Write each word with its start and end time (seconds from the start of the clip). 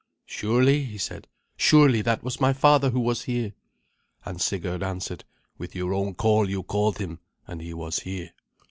"Surely," 0.25 0.83
he 0.83 0.97
said, 0.97 1.27
"surely 1.55 2.01
that 2.01 2.23
was 2.23 2.41
my 2.41 2.53
father 2.53 2.89
who 2.89 2.99
was 2.99 3.25
here?" 3.25 3.53
And 4.25 4.41
Sigurd 4.41 4.81
answered, 4.81 5.25
"With 5.59 5.75
your 5.75 5.93
own 5.93 6.15
call 6.15 6.49
you 6.49 6.63
called 6.63 6.97
him, 6.97 7.19
and 7.45 7.61
he 7.61 7.75
was 7.75 7.99
here." 7.99 8.31